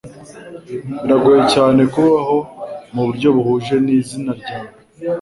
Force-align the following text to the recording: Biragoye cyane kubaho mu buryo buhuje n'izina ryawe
Biragoye 1.01 1.41
cyane 1.53 1.81
kubaho 1.93 2.37
mu 2.93 3.01
buryo 3.07 3.27
buhuje 3.35 3.75
n'izina 3.85 4.31
ryawe 4.39 4.71